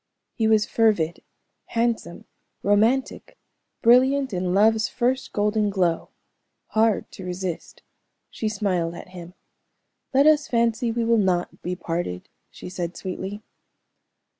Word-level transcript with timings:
He 0.33 0.47
was 0.47 0.65
fervid, 0.65 1.21
handsome, 1.65 2.25
romantic, 2.63 3.37
brilliant 3.83 4.33
in 4.33 4.51
love's 4.51 4.87
first 4.87 5.31
golden 5.31 5.69
glow, 5.69 6.09
hard 6.69 7.11
to 7.11 7.23
resist. 7.23 7.83
She 8.31 8.49
smiled 8.49 8.95
at 8.95 9.09
him. 9.09 9.35
"Let 10.11 10.25
us 10.25 10.47
fancy 10.47 10.91
we 10.91 11.05
will 11.05 11.19
not 11.19 11.61
be 11.61 11.75
parted," 11.75 12.29
she 12.49 12.67
said 12.67 12.97
sweetly. 12.97 13.43